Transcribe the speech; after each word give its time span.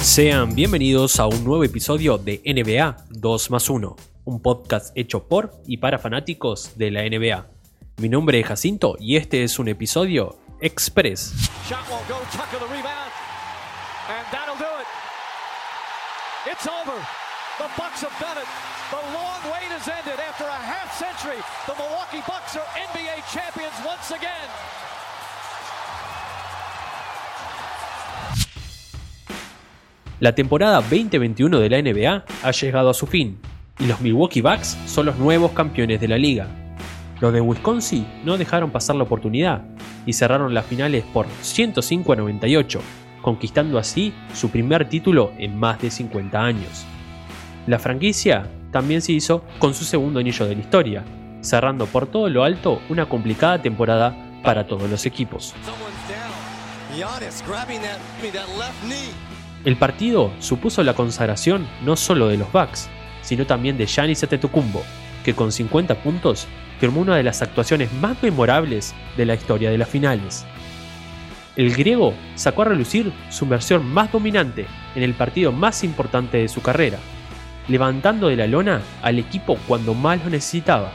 Sean 0.00 0.54
bienvenidos 0.54 1.20
a 1.20 1.26
un 1.26 1.44
nuevo 1.44 1.62
episodio 1.62 2.16
de 2.16 2.40
NBA 2.46 3.04
2 3.10 3.50
más 3.50 3.68
1, 3.68 3.96
un 4.24 4.40
podcast 4.40 4.96
hecho 4.96 5.28
por 5.28 5.52
y 5.66 5.76
para 5.76 5.98
fanáticos 5.98 6.78
de 6.78 6.90
la 6.90 7.02
NBA. 7.02 7.46
Mi 7.98 8.08
nombre 8.08 8.40
es 8.40 8.46
Jacinto 8.46 8.96
y 8.98 9.16
este 9.16 9.44
es 9.44 9.58
un 9.58 9.68
episodio 9.68 10.38
express. 10.62 11.34
The 17.58 17.66
Bucks 17.76 18.02
have 18.02 18.14
done 18.20 18.38
it. 18.38 18.46
The 18.90 19.02
long 19.12 19.42
wait 19.50 19.66
has 19.74 19.88
ended 19.88 20.20
after 20.20 20.46
a 20.46 20.60
half 20.62 20.94
century. 20.94 21.42
The 21.66 21.74
Milwaukee 21.74 22.22
Bucks 22.22 22.54
are 22.54 22.64
NBA 22.78 23.26
champions 23.34 23.74
once 23.84 24.12
again. 24.12 24.67
La 30.20 30.34
temporada 30.34 30.80
2021 30.80 31.60
de 31.60 31.70
la 31.70 31.80
NBA 31.80 32.24
ha 32.42 32.50
llegado 32.50 32.90
a 32.90 32.94
su 32.94 33.06
fin 33.06 33.38
y 33.78 33.86
los 33.86 34.00
Milwaukee 34.00 34.40
Bucks 34.40 34.76
son 34.86 35.06
los 35.06 35.16
nuevos 35.16 35.52
campeones 35.52 36.00
de 36.00 36.08
la 36.08 36.18
liga. 36.18 36.48
Los 37.20 37.32
de 37.32 37.40
Wisconsin 37.40 38.04
no 38.24 38.36
dejaron 38.36 38.72
pasar 38.72 38.96
la 38.96 39.04
oportunidad 39.04 39.62
y 40.06 40.14
cerraron 40.14 40.54
las 40.54 40.66
finales 40.66 41.04
por 41.12 41.26
105 41.42 42.12
a 42.12 42.16
98, 42.16 42.80
conquistando 43.22 43.78
así 43.78 44.12
su 44.34 44.50
primer 44.50 44.88
título 44.88 45.30
en 45.38 45.56
más 45.56 45.80
de 45.80 45.88
50 45.88 46.42
años. 46.42 46.84
La 47.68 47.78
franquicia 47.78 48.48
también 48.72 49.02
se 49.02 49.12
hizo 49.12 49.44
con 49.60 49.72
su 49.72 49.84
segundo 49.84 50.18
anillo 50.18 50.46
de 50.46 50.56
la 50.56 50.60
historia, 50.60 51.04
cerrando 51.42 51.86
por 51.86 52.08
todo 52.08 52.28
lo 52.28 52.42
alto 52.42 52.82
una 52.88 53.08
complicada 53.08 53.62
temporada 53.62 54.16
para 54.42 54.66
todos 54.66 54.90
los 54.90 55.06
equipos. 55.06 55.54
El 59.64 59.76
partido 59.76 60.32
supuso 60.38 60.82
la 60.84 60.94
consagración 60.94 61.66
no 61.84 61.96
solo 61.96 62.28
de 62.28 62.36
los 62.36 62.50
Bucks, 62.52 62.88
sino 63.22 63.44
también 63.44 63.76
de 63.76 63.86
Giannis 63.86 64.22
Antetokounmpo, 64.22 64.82
que 65.24 65.34
con 65.34 65.50
50 65.50 65.96
puntos 65.96 66.46
firmó 66.78 67.00
una 67.00 67.16
de 67.16 67.24
las 67.24 67.42
actuaciones 67.42 67.92
más 67.94 68.22
memorables 68.22 68.94
de 69.16 69.26
la 69.26 69.34
historia 69.34 69.70
de 69.70 69.78
las 69.78 69.88
finales. 69.88 70.46
El 71.56 71.74
griego 71.74 72.14
sacó 72.36 72.62
a 72.62 72.66
relucir 72.66 73.12
su 73.30 73.46
versión 73.46 73.84
más 73.84 74.12
dominante 74.12 74.66
en 74.94 75.02
el 75.02 75.14
partido 75.14 75.50
más 75.50 75.82
importante 75.82 76.38
de 76.38 76.48
su 76.48 76.62
carrera, 76.62 76.98
levantando 77.66 78.28
de 78.28 78.36
la 78.36 78.46
lona 78.46 78.80
al 79.02 79.18
equipo 79.18 79.58
cuando 79.66 79.92
más 79.92 80.22
lo 80.22 80.30
necesitaba. 80.30 80.92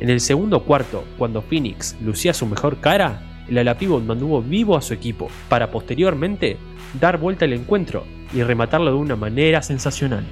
En 0.00 0.10
el 0.10 0.20
segundo 0.20 0.62
cuarto, 0.62 1.04
cuando 1.18 1.42
Phoenix 1.42 1.96
lucía 2.00 2.32
su 2.32 2.46
mejor 2.46 2.80
cara, 2.80 3.44
el 3.48 3.58
Alapivot 3.58 4.04
mantuvo 4.04 4.40
vivo 4.42 4.76
a 4.76 4.82
su 4.82 4.94
equipo 4.94 5.28
para 5.48 5.70
posteriormente 5.70 6.56
dar 7.00 7.18
vuelta 7.18 7.46
al 7.46 7.52
encuentro 7.52 8.04
y 8.32 8.42
rematarlo 8.42 8.90
de 8.90 8.96
una 8.96 9.16
manera 9.16 9.62
sensacional. 9.62 10.24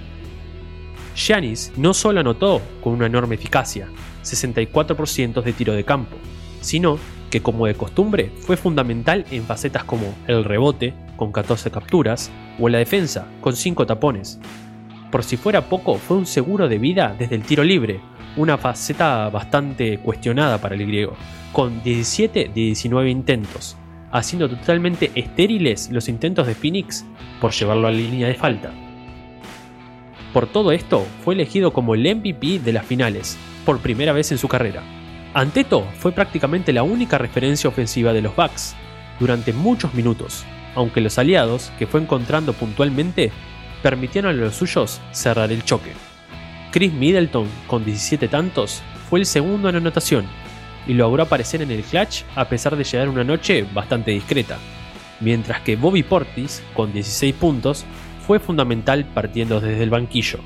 Giannis 1.16 1.72
no 1.76 1.94
solo 1.94 2.20
anotó 2.20 2.60
con 2.80 2.92
una 2.92 3.06
enorme 3.06 3.36
eficacia, 3.36 3.88
64% 4.22 5.42
de 5.42 5.52
tiro 5.52 5.72
de 5.72 5.84
campo, 5.84 6.16
sino 6.60 6.98
que 7.30 7.42
como 7.42 7.66
de 7.66 7.74
costumbre 7.74 8.30
fue 8.38 8.56
fundamental 8.56 9.24
en 9.30 9.44
facetas 9.44 9.82
como 9.82 10.14
el 10.28 10.44
rebote, 10.44 10.94
con 11.16 11.32
14 11.32 11.70
capturas, 11.70 12.30
o 12.60 12.68
la 12.68 12.78
defensa, 12.78 13.26
con 13.40 13.56
5 13.56 13.86
tapones. 13.86 14.38
Por 15.10 15.24
si 15.24 15.36
fuera 15.36 15.68
poco, 15.68 15.96
fue 15.96 16.16
un 16.18 16.26
seguro 16.26 16.68
de 16.68 16.78
vida 16.78 17.16
desde 17.18 17.34
el 17.36 17.42
tiro 17.42 17.64
libre, 17.64 18.00
una 18.36 18.58
faceta 18.58 19.28
bastante 19.30 19.98
cuestionada 19.98 20.58
para 20.58 20.74
el 20.74 20.86
griego, 20.86 21.14
con 21.52 21.82
17 21.82 22.48
de 22.48 22.52
19 22.52 23.10
intentos, 23.10 23.76
haciendo 24.12 24.48
totalmente 24.48 25.10
estériles 25.14 25.90
los 25.90 26.08
intentos 26.08 26.46
de 26.46 26.54
Phoenix 26.54 27.04
por 27.40 27.52
llevarlo 27.52 27.88
a 27.88 27.90
la 27.90 27.96
línea 27.96 28.28
de 28.28 28.34
falta. 28.34 28.72
Por 30.32 30.46
todo 30.46 30.72
esto, 30.72 31.06
fue 31.24 31.34
elegido 31.34 31.72
como 31.72 31.94
el 31.94 32.02
MVP 32.14 32.58
de 32.58 32.72
las 32.72 32.84
finales, 32.84 33.38
por 33.64 33.80
primera 33.80 34.12
vez 34.12 34.32
en 34.32 34.38
su 34.38 34.48
carrera. 34.48 34.82
Anteto 35.32 35.86
fue 35.98 36.12
prácticamente 36.12 36.72
la 36.72 36.82
única 36.82 37.18
referencia 37.18 37.68
ofensiva 37.68 38.12
de 38.12 38.22
los 38.22 38.36
Bucks 38.36 38.74
durante 39.18 39.52
muchos 39.52 39.94
minutos, 39.94 40.44
aunque 40.74 41.00
los 41.00 41.18
aliados 41.18 41.72
que 41.78 41.86
fue 41.86 42.00
encontrando 42.00 42.52
puntualmente 42.52 43.32
permitieron 43.82 44.30
a 44.30 44.34
los 44.34 44.56
suyos 44.56 45.00
cerrar 45.12 45.52
el 45.52 45.64
choque. 45.64 45.92
Chris 46.76 46.92
Middleton, 46.92 47.48
con 47.66 47.86
17 47.86 48.28
tantos, 48.28 48.82
fue 49.08 49.20
el 49.20 49.24
segundo 49.24 49.70
en 49.70 49.76
anotación 49.76 50.26
y 50.86 50.92
logró 50.92 51.22
aparecer 51.22 51.62
en 51.62 51.70
el 51.70 51.82
clutch 51.82 52.24
a 52.34 52.50
pesar 52.50 52.76
de 52.76 52.84
llegar 52.84 53.08
una 53.08 53.24
noche 53.24 53.64
bastante 53.72 54.10
discreta, 54.10 54.58
mientras 55.20 55.62
que 55.62 55.76
Bobby 55.76 56.02
Portis, 56.02 56.62
con 56.74 56.92
16 56.92 57.34
puntos, 57.36 57.86
fue 58.26 58.40
fundamental 58.40 59.06
partiendo 59.06 59.58
desde 59.58 59.84
el 59.84 59.88
banquillo. 59.88 60.40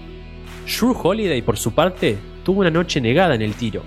Drew 0.69 0.97
Holiday, 0.97 1.43
por 1.43 1.57
su 1.57 1.73
parte, 1.73 2.17
tuvo 2.45 2.61
una 2.61 2.71
noche 2.71 3.01
negada 3.01 3.35
en 3.35 3.43
el 3.43 3.55
tiro, 3.55 3.83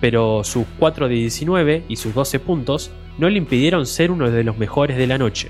pero 0.00 0.44
sus 0.44 0.64
4 0.78 1.08
de 1.08 1.14
19 1.16 1.86
y 1.88 1.96
sus 1.96 2.14
12 2.14 2.38
puntos 2.38 2.92
no 3.18 3.28
le 3.28 3.38
impidieron 3.38 3.86
ser 3.86 4.12
uno 4.12 4.30
de 4.30 4.44
los 4.44 4.56
mejores 4.56 4.96
de 4.96 5.08
la 5.08 5.18
noche. 5.18 5.48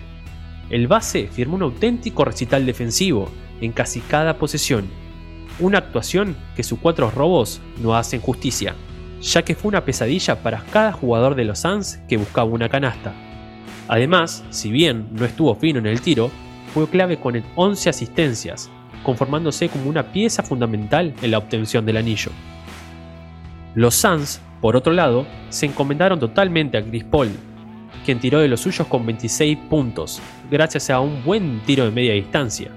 El 0.70 0.86
base 0.86 1.28
firmó 1.30 1.56
un 1.56 1.64
auténtico 1.64 2.24
recital 2.24 2.64
defensivo 2.64 3.30
en 3.60 3.72
casi 3.72 4.00
cada 4.00 4.38
posesión, 4.38 5.01
una 5.58 5.78
actuación 5.78 6.36
que 6.56 6.62
sus 6.62 6.78
cuatro 6.78 7.10
robos 7.10 7.60
no 7.80 7.96
hacen 7.96 8.20
justicia, 8.20 8.74
ya 9.20 9.42
que 9.42 9.54
fue 9.54 9.68
una 9.68 9.84
pesadilla 9.84 10.42
para 10.42 10.64
cada 10.72 10.92
jugador 10.92 11.34
de 11.34 11.44
los 11.44 11.60
Suns 11.60 12.00
que 12.08 12.16
buscaba 12.16 12.50
una 12.50 12.68
canasta. 12.68 13.12
Además, 13.88 14.44
si 14.50 14.70
bien 14.70 15.08
no 15.12 15.24
estuvo 15.24 15.54
fino 15.54 15.78
en 15.78 15.86
el 15.86 16.00
tiro, 16.00 16.30
fue 16.72 16.88
clave 16.88 17.18
con 17.18 17.42
11 17.54 17.90
asistencias, 17.90 18.70
conformándose 19.02 19.68
como 19.68 19.88
una 19.88 20.12
pieza 20.12 20.42
fundamental 20.42 21.14
en 21.22 21.30
la 21.30 21.38
obtención 21.38 21.84
del 21.84 21.98
anillo. 21.98 22.30
Los 23.74 23.94
Suns, 23.94 24.40
por 24.60 24.76
otro 24.76 24.92
lado, 24.92 25.26
se 25.50 25.66
encomendaron 25.66 26.18
totalmente 26.18 26.78
a 26.78 26.84
Chris 26.84 27.04
Paul, 27.04 27.30
quien 28.04 28.18
tiró 28.18 28.40
de 28.40 28.48
los 28.48 28.60
suyos 28.60 28.86
con 28.86 29.06
26 29.06 29.58
puntos, 29.70 30.20
gracias 30.50 30.90
a 30.90 31.00
un 31.00 31.24
buen 31.24 31.60
tiro 31.66 31.84
de 31.84 31.90
media 31.90 32.14
distancia. 32.14 32.70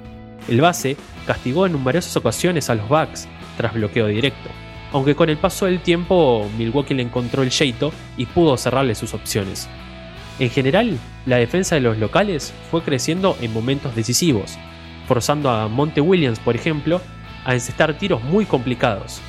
El 0.47 0.61
base 0.61 0.95
castigó 1.25 1.65
en 1.65 1.71
numerosas 1.71 2.15
ocasiones 2.15 2.69
a 2.69 2.75
los 2.75 2.87
Bucks 2.87 3.27
tras 3.57 3.73
bloqueo 3.73 4.07
directo, 4.07 4.49
aunque 4.91 5.15
con 5.15 5.29
el 5.29 5.37
paso 5.37 5.65
del 5.65 5.79
tiempo 5.79 6.49
Milwaukee 6.57 6.93
le 6.93 7.03
encontró 7.03 7.41
el 7.41 7.51
jeito 7.51 7.91
y 8.17 8.27
pudo 8.27 8.55
cerrarle 8.57 8.95
sus 8.95 9.13
opciones. 9.13 9.67
En 10.37 10.49
general, 10.49 10.97
la 11.25 11.37
defensa 11.37 11.75
de 11.75 11.81
los 11.81 11.97
locales 11.97 12.53
fue 12.69 12.83
creciendo 12.83 13.37
en 13.41 13.53
momentos 13.53 13.95
decisivos, 13.95 14.57
forzando 15.07 15.49
a 15.49 15.67
Monte 15.67 16.01
Williams, 16.01 16.39
por 16.39 16.55
ejemplo, 16.55 17.01
a 17.45 17.53
encestar 17.53 17.97
tiros 17.97 18.23
muy 18.23 18.45
complicados. 18.45 19.21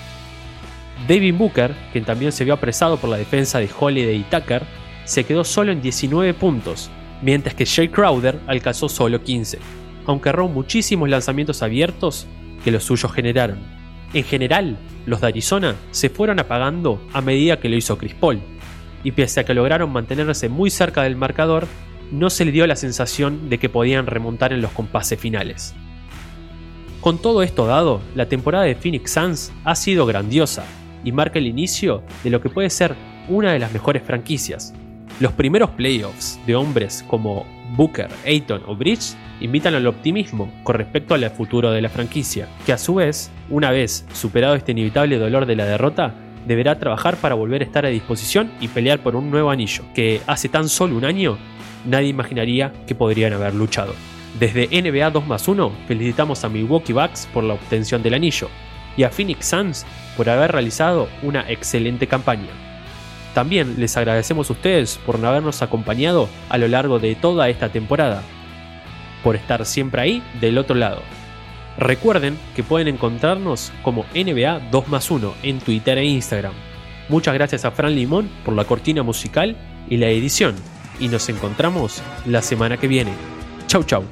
David 1.06 1.34
Booker, 1.34 1.74
quien 1.92 2.04
también 2.04 2.32
se 2.32 2.44
vio 2.44 2.54
apresado 2.54 2.96
por 2.96 3.10
la 3.10 3.18
defensa 3.18 3.58
de 3.58 3.70
Holiday 3.78 4.16
y 4.16 4.22
Tucker, 4.24 4.64
se 5.04 5.24
quedó 5.24 5.44
solo 5.44 5.70
en 5.70 5.80
19 5.80 6.34
puntos, 6.34 6.90
mientras 7.22 7.54
que 7.54 7.66
Jay 7.66 7.88
Crowder 7.88 8.40
alcanzó 8.46 8.88
solo 8.88 9.22
15, 9.22 9.58
aunque 10.06 10.28
erró 10.28 10.48
muchísimos 10.48 11.08
lanzamientos 11.08 11.62
abiertos 11.62 12.26
que 12.64 12.70
los 12.70 12.84
suyos 12.84 13.12
generaron. 13.12 13.58
En 14.12 14.24
general, 14.24 14.78
los 15.04 15.20
de 15.20 15.28
Arizona 15.28 15.74
se 15.90 16.08
fueron 16.08 16.38
apagando 16.38 17.00
a 17.12 17.20
medida 17.20 17.58
que 17.58 17.68
lo 17.68 17.76
hizo 17.76 17.98
Chris 17.98 18.14
Paul, 18.14 18.40
y 19.04 19.12
pese 19.12 19.40
a 19.40 19.44
que 19.44 19.54
lograron 19.54 19.92
mantenerse 19.92 20.48
muy 20.48 20.70
cerca 20.70 21.02
del 21.02 21.16
marcador, 21.16 21.66
no 22.10 22.30
se 22.30 22.44
le 22.44 22.52
dio 22.52 22.66
la 22.66 22.76
sensación 22.76 23.48
de 23.48 23.58
que 23.58 23.68
podían 23.68 24.06
remontar 24.06 24.52
en 24.52 24.62
los 24.62 24.70
compases 24.72 25.18
finales. 25.18 25.74
Con 27.00 27.18
todo 27.18 27.42
esto 27.42 27.66
dado, 27.66 28.00
la 28.14 28.28
temporada 28.28 28.64
de 28.64 28.74
Phoenix 28.74 29.12
Suns 29.12 29.52
ha 29.64 29.74
sido 29.76 30.06
grandiosa 30.06 30.64
y 31.04 31.12
marca 31.12 31.38
el 31.38 31.46
inicio 31.46 32.02
de 32.24 32.30
lo 32.30 32.40
que 32.40 32.50
puede 32.50 32.70
ser 32.70 32.96
una 33.28 33.52
de 33.52 33.58
las 33.58 33.72
mejores 33.72 34.02
franquicias. 34.02 34.74
Los 35.20 35.32
primeros 35.32 35.70
playoffs 35.70 36.40
de 36.46 36.56
hombres 36.56 37.04
como 37.08 37.46
Booker, 37.76 38.08
Ayton 38.24 38.62
o 38.66 38.74
Bridge 38.74 39.14
invitan 39.40 39.74
al 39.74 39.86
optimismo 39.86 40.50
con 40.62 40.76
respecto 40.76 41.14
al 41.14 41.30
futuro 41.30 41.70
de 41.70 41.82
la 41.82 41.90
franquicia, 41.90 42.48
que 42.64 42.72
a 42.72 42.78
su 42.78 42.94
vez, 42.94 43.30
una 43.50 43.70
vez 43.70 44.06
superado 44.12 44.54
este 44.54 44.72
inevitable 44.72 45.18
dolor 45.18 45.46
de 45.46 45.56
la 45.56 45.66
derrota, 45.66 46.14
deberá 46.46 46.78
trabajar 46.78 47.16
para 47.16 47.34
volver 47.34 47.60
a 47.60 47.64
estar 47.64 47.84
a 47.84 47.90
disposición 47.90 48.50
y 48.60 48.68
pelear 48.68 49.00
por 49.00 49.16
un 49.16 49.30
nuevo 49.30 49.50
anillo, 49.50 49.84
que 49.94 50.20
hace 50.26 50.48
tan 50.48 50.68
solo 50.68 50.96
un 50.96 51.04
año 51.04 51.36
nadie 51.84 52.08
imaginaría 52.08 52.72
que 52.86 52.94
podrían 52.94 53.32
haber 53.32 53.54
luchado. 53.54 53.94
Desde 54.38 54.68
NBA 54.68 55.10
2 55.10 55.26
más 55.26 55.48
1 55.48 55.72
felicitamos 55.86 56.44
a 56.44 56.48
Milwaukee 56.48 56.92
Bucks 56.92 57.28
por 57.32 57.44
la 57.44 57.54
obtención 57.54 58.02
del 58.02 58.14
anillo 58.14 58.48
y 58.96 59.02
a 59.02 59.10
Phoenix 59.10 59.46
Suns 59.46 59.86
por 60.16 60.28
haber 60.28 60.52
realizado 60.52 61.08
una 61.22 61.50
excelente 61.50 62.06
campaña. 62.06 62.65
También 63.36 63.74
les 63.76 63.94
agradecemos 63.98 64.48
a 64.48 64.54
ustedes 64.54 64.98
por 65.04 65.22
habernos 65.22 65.60
acompañado 65.60 66.26
a 66.48 66.56
lo 66.56 66.68
largo 66.68 66.98
de 66.98 67.14
toda 67.14 67.50
esta 67.50 67.68
temporada, 67.68 68.22
por 69.22 69.36
estar 69.36 69.66
siempre 69.66 70.00
ahí 70.00 70.22
del 70.40 70.56
otro 70.56 70.74
lado. 70.74 71.02
Recuerden 71.76 72.38
que 72.54 72.62
pueden 72.62 72.88
encontrarnos 72.88 73.72
como 73.82 74.06
NBA 74.14 74.70
2 74.70 74.88
más 74.88 75.10
1 75.10 75.34
en 75.42 75.58
Twitter 75.58 75.98
e 75.98 76.06
Instagram. 76.06 76.54
Muchas 77.10 77.34
gracias 77.34 77.66
a 77.66 77.72
Fran 77.72 77.94
Limón 77.94 78.30
por 78.42 78.54
la 78.54 78.64
cortina 78.64 79.02
musical 79.02 79.54
y 79.90 79.98
la 79.98 80.08
edición, 80.08 80.54
y 80.98 81.08
nos 81.08 81.28
encontramos 81.28 82.02
la 82.24 82.40
semana 82.40 82.78
que 82.78 82.88
viene. 82.88 83.12
Chau 83.66 83.84
chau. 83.84 84.02